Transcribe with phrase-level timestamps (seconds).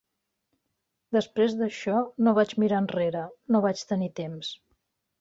[1.17, 1.99] Després d'això
[2.29, 4.55] no vaig mirar enrere; no vaig tenir temps.